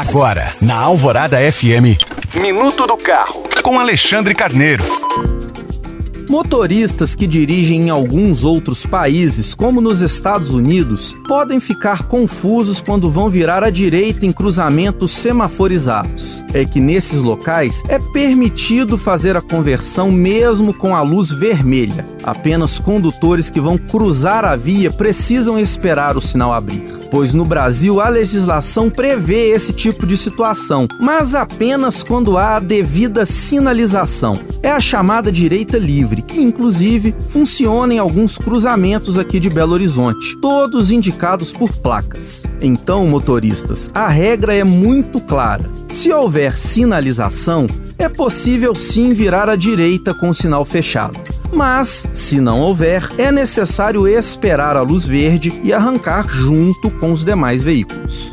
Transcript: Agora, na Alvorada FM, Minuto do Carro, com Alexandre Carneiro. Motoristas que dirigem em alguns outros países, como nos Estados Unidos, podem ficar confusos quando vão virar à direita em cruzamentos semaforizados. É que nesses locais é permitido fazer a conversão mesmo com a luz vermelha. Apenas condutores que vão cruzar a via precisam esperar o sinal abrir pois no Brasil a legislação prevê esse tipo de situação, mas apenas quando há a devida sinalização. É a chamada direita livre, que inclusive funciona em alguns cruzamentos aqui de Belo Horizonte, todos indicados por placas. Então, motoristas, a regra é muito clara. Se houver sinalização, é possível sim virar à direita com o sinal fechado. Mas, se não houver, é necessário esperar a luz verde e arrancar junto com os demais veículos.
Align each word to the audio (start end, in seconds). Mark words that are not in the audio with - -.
Agora, 0.00 0.54
na 0.62 0.76
Alvorada 0.78 1.36
FM, 1.52 2.00
Minuto 2.34 2.86
do 2.86 2.96
Carro, 2.96 3.42
com 3.62 3.78
Alexandre 3.78 4.34
Carneiro. 4.34 4.82
Motoristas 6.30 7.16
que 7.16 7.26
dirigem 7.26 7.88
em 7.88 7.90
alguns 7.90 8.44
outros 8.44 8.86
países, 8.86 9.52
como 9.52 9.80
nos 9.80 10.00
Estados 10.00 10.50
Unidos, 10.50 11.12
podem 11.26 11.58
ficar 11.58 12.04
confusos 12.04 12.80
quando 12.80 13.10
vão 13.10 13.28
virar 13.28 13.64
à 13.64 13.68
direita 13.68 14.24
em 14.24 14.30
cruzamentos 14.30 15.10
semaforizados. 15.10 16.40
É 16.54 16.64
que 16.64 16.78
nesses 16.78 17.18
locais 17.18 17.82
é 17.88 17.98
permitido 17.98 18.96
fazer 18.96 19.36
a 19.36 19.42
conversão 19.42 20.12
mesmo 20.12 20.72
com 20.72 20.94
a 20.94 21.02
luz 21.02 21.32
vermelha. 21.32 22.06
Apenas 22.22 22.78
condutores 22.78 23.50
que 23.50 23.58
vão 23.58 23.76
cruzar 23.76 24.44
a 24.44 24.54
via 24.54 24.92
precisam 24.92 25.58
esperar 25.58 26.16
o 26.16 26.20
sinal 26.20 26.52
abrir 26.52 27.00
pois 27.10 27.34
no 27.34 27.44
Brasil 27.44 28.00
a 28.00 28.08
legislação 28.08 28.88
prevê 28.88 29.50
esse 29.50 29.72
tipo 29.72 30.06
de 30.06 30.16
situação, 30.16 30.86
mas 30.98 31.34
apenas 31.34 32.02
quando 32.02 32.38
há 32.38 32.56
a 32.56 32.60
devida 32.60 33.26
sinalização. 33.26 34.38
É 34.62 34.70
a 34.70 34.80
chamada 34.80 35.32
direita 35.32 35.76
livre, 35.76 36.19
que 36.22 36.40
inclusive 36.40 37.14
funciona 37.28 37.94
em 37.94 37.98
alguns 37.98 38.36
cruzamentos 38.36 39.18
aqui 39.18 39.38
de 39.38 39.50
Belo 39.50 39.72
Horizonte, 39.72 40.36
todos 40.40 40.90
indicados 40.90 41.52
por 41.52 41.72
placas. 41.72 42.42
Então, 42.60 43.06
motoristas, 43.06 43.90
a 43.94 44.08
regra 44.08 44.54
é 44.54 44.64
muito 44.64 45.20
clara. 45.20 45.68
Se 45.88 46.12
houver 46.12 46.56
sinalização, 46.56 47.66
é 47.98 48.08
possível 48.08 48.74
sim 48.74 49.12
virar 49.12 49.48
à 49.48 49.56
direita 49.56 50.14
com 50.14 50.30
o 50.30 50.34
sinal 50.34 50.64
fechado. 50.64 51.18
Mas, 51.52 52.06
se 52.12 52.40
não 52.40 52.60
houver, 52.60 53.08
é 53.18 53.32
necessário 53.32 54.06
esperar 54.06 54.76
a 54.76 54.82
luz 54.82 55.04
verde 55.04 55.60
e 55.64 55.72
arrancar 55.72 56.28
junto 56.28 56.90
com 56.92 57.12
os 57.12 57.24
demais 57.24 57.62
veículos. 57.62 58.32